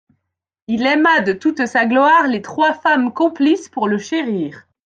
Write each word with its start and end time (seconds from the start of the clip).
Il 0.67 0.87
aima 0.87 1.19
de 1.19 1.31
toute 1.31 1.67
sa 1.67 1.85
gloire 1.85 2.25
les 2.27 2.41
trois 2.41 2.73
femmes 2.73 3.13
complices 3.13 3.69
pour 3.69 3.87
le 3.87 3.99
chérir. 3.99 4.67